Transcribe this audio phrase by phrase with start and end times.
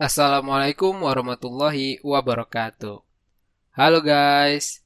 [0.00, 3.04] Assalamualaikum warahmatullahi wabarakatuh.
[3.76, 4.80] Halo guys.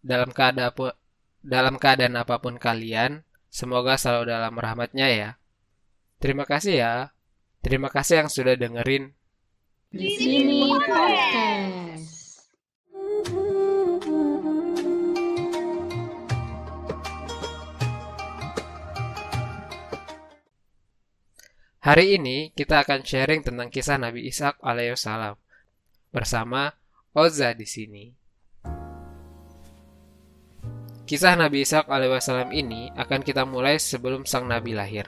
[0.00, 0.96] Dalam keadaan
[1.44, 3.20] dalam keadaan apa pun kalian,
[3.52, 5.30] semoga selalu dalam rahmatnya ya.
[6.24, 6.94] Terima kasih ya.
[7.60, 9.12] Terima kasih yang sudah dengerin.
[9.92, 12.15] Di sini podcast.
[21.86, 25.38] Hari ini kita akan sharing tentang kisah Nabi Ishak alaihissalam
[26.10, 26.74] bersama
[27.14, 28.10] Oza di sini.
[31.06, 35.06] Kisah Nabi Ishak alaihissalam ini akan kita mulai sebelum sang Nabi lahir.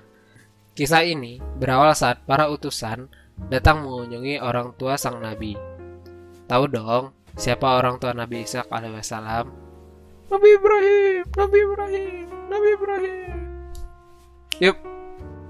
[0.79, 3.11] Kisah ini berawal saat para utusan
[3.51, 5.59] datang mengunjungi orang tua sang Nabi.
[6.47, 9.51] Tahu dong siapa orang tua Nabi Ishak alaihissalam?
[10.31, 13.39] Nabi Ibrahim, Nabi Ibrahim, Nabi Ibrahim.
[14.63, 14.79] Yup,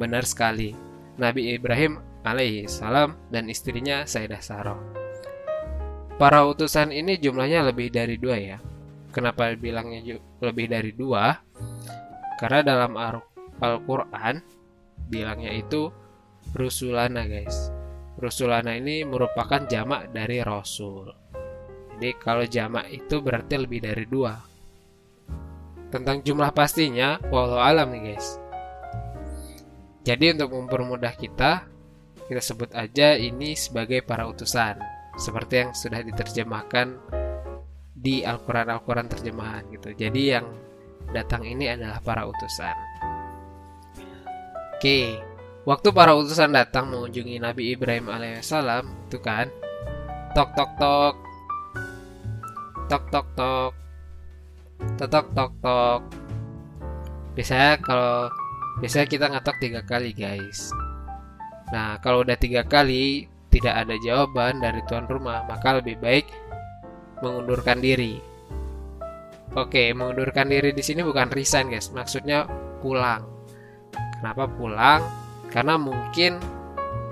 [0.00, 0.87] benar sekali.
[1.18, 4.80] Nabi Ibrahim alaihi salam dan istrinya Sayyidah Sarah.
[6.18, 8.58] Para utusan ini jumlahnya lebih dari dua ya.
[9.10, 11.34] Kenapa bilangnya lebih dari dua?
[12.38, 12.94] Karena dalam
[13.58, 14.42] Al-Quran
[15.10, 15.90] bilangnya itu
[16.54, 17.70] Rusulana guys.
[18.18, 21.12] Rusulana ini merupakan jamak dari Rasul.
[21.98, 24.38] Jadi kalau jamak itu berarti lebih dari dua.
[25.88, 28.38] Tentang jumlah pastinya, walau alam nih guys.
[30.08, 31.68] Jadi untuk mempermudah kita,
[32.32, 34.80] kita sebut aja ini sebagai para utusan,
[35.20, 36.96] seperti yang sudah diterjemahkan
[37.92, 39.92] di Al-Quran Al-Quran terjemahan gitu.
[39.92, 40.48] Jadi yang
[41.12, 42.72] datang ini adalah para utusan.
[44.80, 45.20] Oke,
[45.68, 49.52] waktu para utusan datang mengunjungi Nabi Ibrahim alaihissalam, itu kan,
[50.32, 51.14] tok tok tok,
[52.88, 53.72] tok tok tok,
[54.96, 56.00] tok tok tok tok.
[57.36, 58.32] Biasanya kalau
[58.78, 60.70] biasanya kita ngetok tiga kali guys.
[61.74, 66.26] Nah kalau udah tiga kali tidak ada jawaban dari tuan rumah maka lebih baik
[67.20, 68.22] mengundurkan diri.
[69.56, 71.90] Oke mengundurkan diri di sini bukan resign guys.
[71.90, 72.46] Maksudnya
[72.78, 73.26] pulang.
[74.18, 75.02] Kenapa pulang?
[75.48, 76.38] Karena mungkin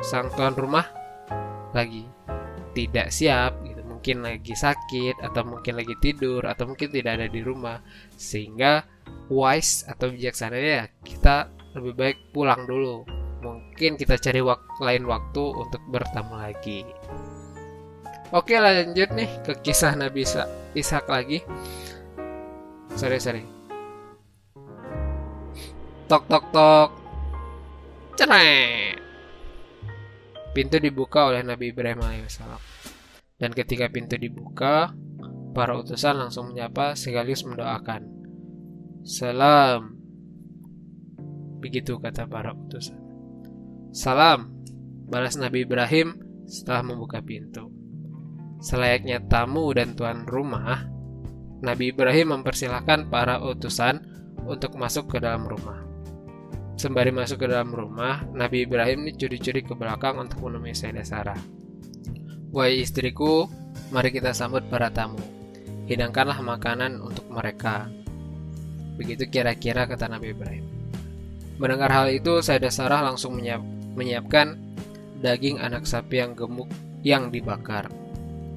[0.04, 0.86] sang tuan rumah
[1.72, 2.04] lagi
[2.76, 3.80] tidak siap gitu.
[3.82, 7.80] Mungkin lagi sakit atau mungkin lagi tidur atau mungkin tidak ada di rumah.
[8.14, 8.84] Sehingga
[9.32, 13.04] wise atau bijaksana ya kita lebih baik pulang dulu.
[13.44, 16.80] Mungkin kita cari wak lain waktu untuk bertemu lagi.
[18.34, 20.26] Oke lanjut nih ke kisah Nabi
[20.74, 21.44] Ishak lagi.
[22.96, 23.44] Sorry sorry.
[26.08, 26.90] Tok tok tok.
[28.16, 28.96] Cerai.
[30.56, 32.62] Pintu dibuka oleh Nabi Ibrahim alaihissalam.
[33.36, 34.96] Dan ketika pintu dibuka,
[35.52, 38.08] para utusan langsung menyapa sekaligus mendoakan.
[39.04, 39.95] Salam,
[41.66, 42.94] Begitu kata para utusan.
[43.90, 44.54] Salam,
[45.10, 46.14] balas Nabi Ibrahim
[46.46, 47.66] setelah membuka pintu.
[48.62, 50.86] Selayaknya tamu dan tuan rumah,
[51.66, 53.98] Nabi Ibrahim mempersilahkan para utusan
[54.46, 55.82] untuk masuk ke dalam rumah.
[56.78, 61.40] Sembari masuk ke dalam rumah, Nabi Ibrahim ini curi-curi ke belakang untuk menemui Sayyidah Sarah.
[62.54, 63.50] Wahai istriku,
[63.90, 65.18] mari kita sambut para tamu.
[65.90, 67.90] Hidangkanlah makanan untuk mereka.
[68.94, 70.75] Begitu kira-kira kata Nabi Ibrahim.
[71.56, 73.64] Mendengar hal itu, Sayyidah Sarah langsung menyiap,
[73.96, 74.60] menyiapkan
[75.24, 76.68] daging anak sapi yang gemuk
[77.00, 77.88] yang dibakar.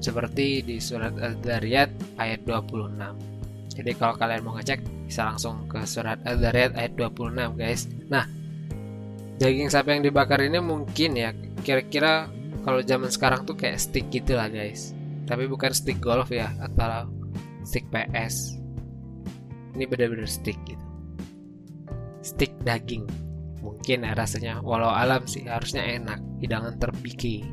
[0.04, 3.72] Seperti di surat Al-Dariyat ayat 26.
[3.72, 7.88] Jadi kalau kalian mau ngecek bisa langsung ke surat Al-Dariyat ayat 26 guys.
[8.12, 8.28] Nah,
[9.40, 11.32] daging sapi yang dibakar ini mungkin ya
[11.64, 12.28] kira-kira
[12.60, 14.92] kalau zaman sekarang tuh kayak stick gitu lah guys.
[15.24, 17.08] Tapi bukan stick golf ya atau
[17.64, 18.60] stick PS.
[19.72, 20.79] Ini benar-benar stick gitu
[22.20, 23.04] stick daging.
[23.60, 26.20] Mungkin ya rasanya walau alam sih harusnya enak.
[26.40, 27.44] Hidangan terbiki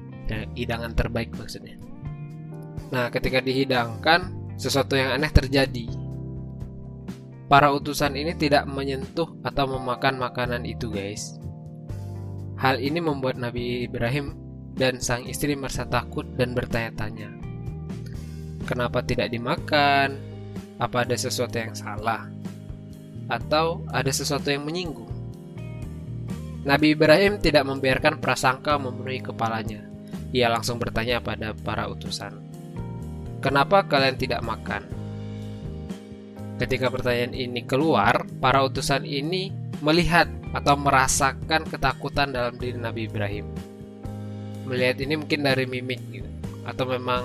[0.56, 1.80] hidangan terbaik maksudnya.
[2.92, 5.88] Nah ketika dihidangkan sesuatu yang aneh terjadi.
[7.48, 11.40] Para utusan ini tidak menyentuh atau memakan makanan itu guys.
[12.60, 14.36] Hal ini membuat Nabi Ibrahim
[14.76, 17.48] dan sang istri merasa takut dan bertanya-tanya
[18.68, 20.20] kenapa tidak dimakan?
[20.78, 22.28] Apa ada sesuatu yang salah
[23.27, 25.07] atau ada sesuatu yang menyinggung.
[26.68, 29.88] Nabi Ibrahim tidak membiarkan prasangka memenuhi kepalanya.
[30.35, 32.35] Ia langsung bertanya pada para utusan,
[33.39, 34.83] "Kenapa kalian tidak makan?"
[36.59, 43.45] Ketika pertanyaan ini keluar, para utusan ini melihat atau merasakan ketakutan dalam diri Nabi Ibrahim.
[44.68, 46.31] Melihat ini mungkin dari mimik gitu,
[46.68, 47.24] atau memang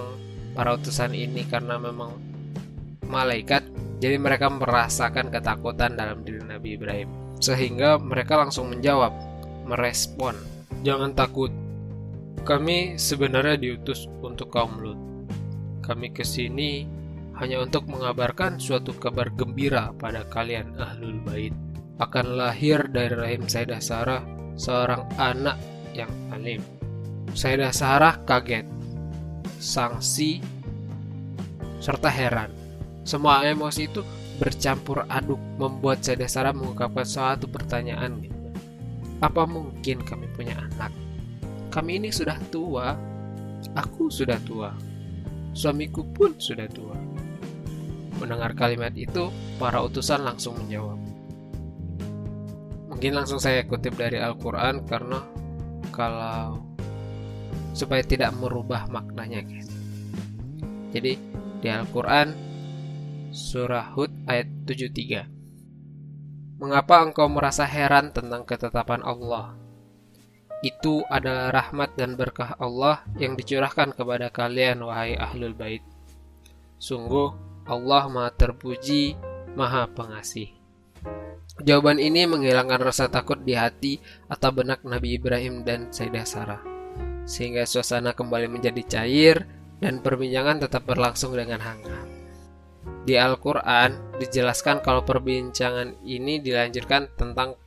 [0.54, 2.14] para utusan ini karena memang
[3.08, 3.64] malaikat
[4.02, 7.38] jadi mereka merasakan ketakutan dalam diri Nabi Ibrahim.
[7.38, 9.14] Sehingga mereka langsung menjawab,
[9.70, 10.34] merespon,
[10.82, 11.54] "Jangan takut.
[12.42, 14.98] Kami sebenarnya diutus untuk kaum Lut.
[15.86, 16.82] Kami ke sini
[17.38, 21.54] hanya untuk mengabarkan suatu kabar gembira pada kalian Ahlul Bait.
[22.02, 24.22] Akan lahir dari rahim Sayyidah Sarah
[24.58, 25.54] seorang anak
[25.94, 26.58] yang alim.
[27.38, 28.66] Sayyidah Sarah kaget,
[29.62, 30.42] sangsi,
[31.78, 32.61] serta heran.
[33.02, 34.02] Semua emosi itu
[34.38, 38.26] bercampur aduk membuat Sayyidah Sarah mengungkapkan suatu pertanyaan.
[39.22, 40.90] Apa mungkin kami punya anak?
[41.70, 42.94] Kami ini sudah tua.
[43.78, 44.74] Aku sudah tua.
[45.54, 46.94] Suamiku pun sudah tua.
[48.18, 50.98] Mendengar kalimat itu, para utusan langsung menjawab.
[52.90, 55.22] Mungkin langsung saya kutip dari Al-Quran karena
[55.90, 56.62] kalau
[57.72, 59.66] supaya tidak merubah maknanya guys.
[60.92, 61.18] Jadi
[61.62, 62.51] di Al-Quran
[63.32, 66.60] surah Hud ayat 73.
[66.60, 69.56] Mengapa engkau merasa heran tentang ketetapan Allah?
[70.62, 75.82] Itu adalah rahmat dan berkah Allah yang dicurahkan kepada kalian, wahai ahlul bait.
[76.78, 77.34] Sungguh,
[77.66, 79.18] Allah Maha Terpuji,
[79.58, 80.54] Maha Pengasih.
[81.64, 83.98] Jawaban ini menghilangkan rasa takut di hati
[84.30, 86.62] atau benak Nabi Ibrahim dan Sayyidah Sarah,
[87.26, 89.42] sehingga suasana kembali menjadi cair
[89.82, 92.11] dan perbincangan tetap berlangsung dengan hangat.
[93.02, 97.58] Di Al-Quran dijelaskan kalau perbincangan ini dilanjutkan tentang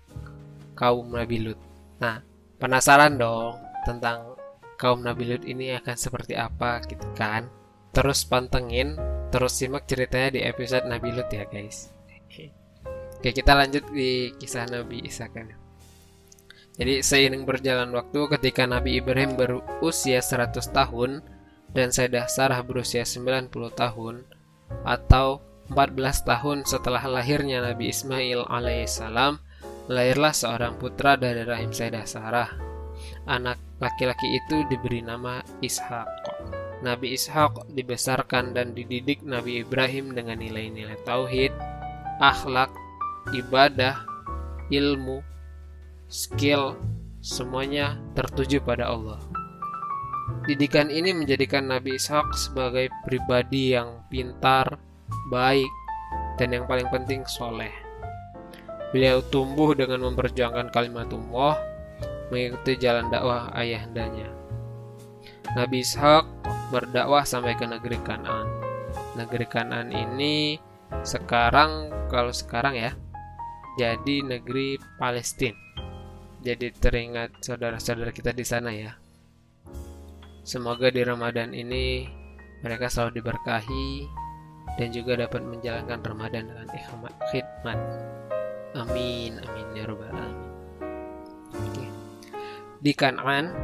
[0.75, 1.59] kaum Nabi Lut.
[1.99, 2.23] Nah,
[2.55, 4.39] Penasaran dong tentang
[4.79, 7.51] kaum Nabi Lut ini akan seperti apa gitu kan?
[7.91, 8.95] Terus pantengin,
[9.27, 11.91] terus simak ceritanya di episode Nabi Lut ya guys.
[13.19, 15.51] Oke kita lanjut di kisah Nabi Isa kan.
[16.79, 21.23] Jadi seiring berjalan waktu ketika Nabi Ibrahim berusia 100 tahun
[21.75, 24.23] dan Sayyidah Sarah berusia 90 tahun
[24.85, 29.41] atau 14 tahun setelah lahirnya Nabi Ismail alaihissalam
[29.89, 32.49] lahirlah seorang putra dari rahim Sayyidah Sarah.
[33.25, 36.07] Anak laki-laki itu diberi nama Ishak.
[36.85, 41.53] Nabi Ishak dibesarkan dan dididik Nabi Ibrahim dengan nilai-nilai tauhid,
[42.21, 42.69] akhlak,
[43.33, 44.05] ibadah,
[44.69, 45.25] ilmu,
[46.05, 46.77] skill,
[47.25, 49.17] semuanya tertuju pada Allah.
[50.45, 54.77] Didikan ini menjadikan Nabi Ishak sebagai pribadi yang pintar,
[55.29, 55.69] baik,
[56.37, 57.73] dan yang paling penting soleh.
[58.89, 61.57] Beliau tumbuh dengan memperjuangkan kalimatullah,
[62.29, 64.29] mengikuti jalan dakwah ayahandanya.
[65.53, 66.25] Nabi Ishak
[66.73, 68.49] berdakwah sampai ke negeri Kanan.
[69.13, 70.57] Negeri Kanan ini
[71.05, 72.91] sekarang kalau sekarang ya
[73.75, 75.57] jadi negeri Palestina.
[76.45, 79.04] Jadi teringat saudara-saudara kita di sana ya.
[80.45, 82.05] Semoga di Ramadan ini
[82.61, 84.05] mereka selalu diberkahi
[84.77, 86.69] dan juga dapat menjalankan Ramadan dengan
[87.33, 87.79] khidmat.
[88.77, 90.51] Amin, amin ya robbal alamin.
[91.49, 91.85] Oke.
[92.77, 93.57] Di Kanan,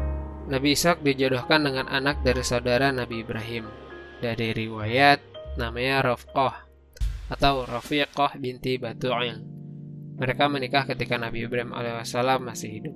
[0.50, 3.70] Nabi Ishak dijodohkan dengan anak dari saudara Nabi Ibrahim.
[4.18, 5.22] Dari riwayat
[5.62, 6.66] namanya Rafqah
[7.30, 9.38] atau Rafiqah binti Batu'il.
[10.18, 12.96] Mereka menikah ketika Nabi Ibrahim alaihissalam masih hidup.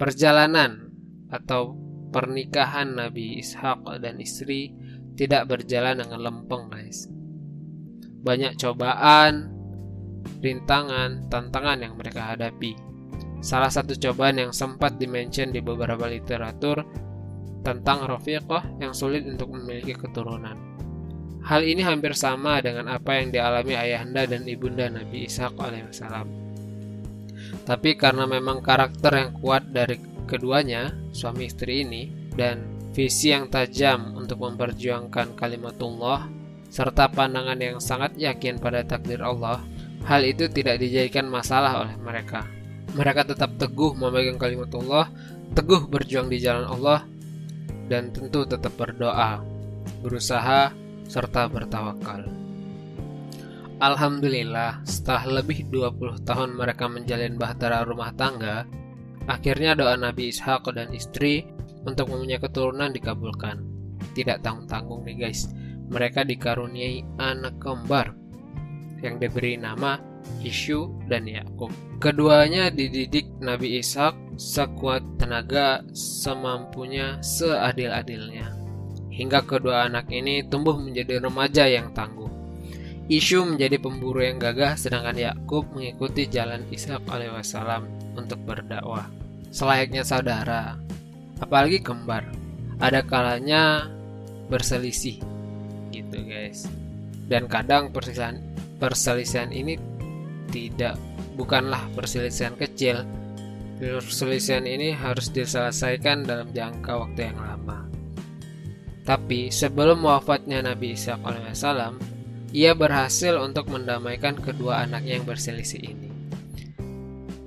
[0.00, 0.88] Perjalanan
[1.28, 1.83] atau
[2.14, 4.70] pernikahan Nabi Ishak dan istri
[5.18, 7.10] tidak berjalan dengan lempeng, guys.
[8.22, 9.50] Banyak cobaan,
[10.38, 12.78] rintangan, tantangan yang mereka hadapi.
[13.42, 16.86] Salah satu cobaan yang sempat dimention di beberapa literatur
[17.66, 20.56] tentang Rafiqah yang sulit untuk memiliki keturunan.
[21.44, 26.24] Hal ini hampir sama dengan apa yang dialami ayahanda dan ibunda Nabi Ishak alaihissalam.
[27.68, 34.18] Tapi karena memang karakter yang kuat dari keduanya, suami istri ini, dan visi yang tajam
[34.18, 36.26] untuk memperjuangkan kalimatullah,
[36.68, 39.62] serta pandangan yang sangat yakin pada takdir Allah,
[40.04, 42.44] Hal itu tidak dijadikan masalah oleh mereka.
[42.92, 45.08] Mereka tetap teguh memegang kalimat Allah,
[45.56, 47.08] teguh berjuang di jalan Allah,
[47.88, 49.40] dan tentu tetap berdoa,
[50.04, 50.76] berusaha,
[51.08, 52.28] serta bertawakal.
[53.80, 58.68] Alhamdulillah, setelah lebih 20 tahun mereka menjalin bahtera rumah tangga,
[59.26, 61.44] akhirnya doa Nabi Ishak dan istri
[61.84, 63.60] untuk mempunyai keturunan dikabulkan.
[64.12, 65.48] Tidak tanggung-tanggung nih guys,
[65.88, 68.16] mereka dikaruniai anak kembar
[69.04, 70.00] yang diberi nama
[70.40, 71.68] Isyu dan Yakub.
[72.00, 78.52] Keduanya dididik Nabi Ishak sekuat tenaga semampunya seadil-adilnya.
[79.14, 82.28] Hingga kedua anak ini tumbuh menjadi remaja yang tangguh.
[83.04, 89.06] Isyu menjadi pemburu yang gagah sedangkan Yakub mengikuti jalan Ishak alaihissalam untuk berdakwah.
[89.54, 90.78] Selayaknya saudara,
[91.38, 92.26] apalagi kembar,
[92.82, 93.90] ada kalanya
[94.50, 95.22] berselisih
[95.94, 96.66] gitu guys.
[97.30, 98.42] Dan kadang perselisihan
[98.82, 99.78] perselisihan ini
[100.50, 100.98] tidak
[101.38, 103.06] bukanlah perselisihan kecil,
[103.74, 107.90] Perselisihan ini harus diselesaikan dalam jangka waktu yang lama.
[109.02, 111.98] Tapi sebelum wafatnya Nabi Ishak alaihissalam,
[112.54, 116.13] ia berhasil untuk mendamaikan kedua anaknya yang berselisih ini.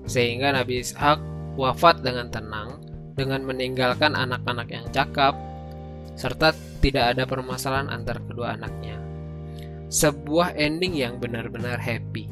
[0.08, 1.20] Sehingga Nabi Ishak
[1.60, 2.88] wafat dengan tenang
[3.18, 5.34] dengan meninggalkan anak-anak yang cakap
[6.14, 9.02] serta tidak ada permasalahan antar kedua anaknya.
[9.90, 12.30] Sebuah ending yang benar-benar happy.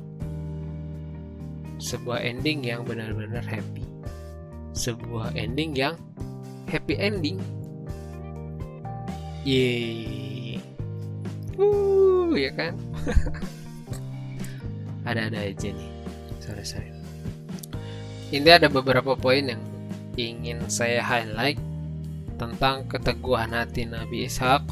[1.81, 3.83] Sebuah ending yang benar-benar happy.
[4.77, 5.97] Sebuah ending yang
[6.69, 7.41] happy ending.
[9.45, 10.61] Yeay.
[11.55, 12.73] Uh, ya kan?
[15.09, 15.91] Ada-ada aja nih.
[16.41, 16.94] Sorry, sorry.
[18.35, 19.63] Ini ada beberapa poin yang
[20.19, 21.55] ingin saya highlight
[22.35, 24.67] tentang keteguhan hati Nabi Ishak,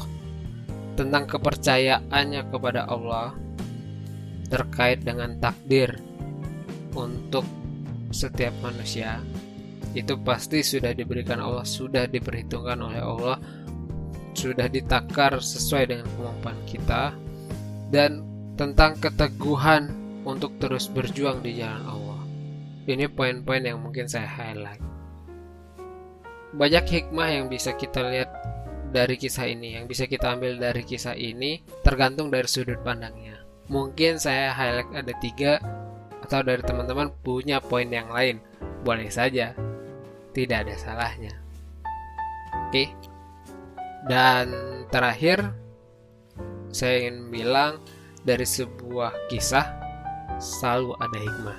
[1.00, 3.32] tentang kepercayaannya kepada Allah
[4.52, 5.96] terkait dengan takdir
[6.92, 7.48] untuk
[8.12, 9.24] setiap manusia.
[9.96, 13.40] Itu pasti sudah diberikan Allah, sudah diperhitungkan oleh Allah
[14.34, 17.14] sudah ditakar sesuai dengan kemampuan kita
[17.88, 18.26] dan
[18.58, 19.88] tentang keteguhan
[20.26, 22.03] untuk terus berjuang di jalan Allah.
[22.84, 24.82] Ini poin-poin yang mungkin saya highlight.
[26.54, 28.30] Banyak hikmah yang bisa kita lihat
[28.94, 33.42] dari kisah ini, yang bisa kita ambil dari kisah ini tergantung dari sudut pandangnya.
[33.66, 35.52] Mungkin saya highlight ada tiga
[36.22, 38.38] atau dari teman-teman punya poin yang lain.
[38.84, 39.56] Boleh saja,
[40.36, 41.32] tidak ada salahnya.
[42.68, 42.92] Oke,
[44.04, 44.52] dan
[44.92, 45.40] terakhir,
[46.68, 47.80] saya ingin bilang
[48.20, 49.64] dari sebuah kisah
[50.36, 51.58] selalu ada hikmah.